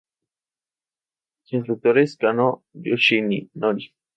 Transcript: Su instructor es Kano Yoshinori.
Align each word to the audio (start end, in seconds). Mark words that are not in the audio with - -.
Su 1.43 1.57
instructor 1.57 1.99
es 1.99 2.17
Kano 2.17 2.63
Yoshinori. 2.73 3.93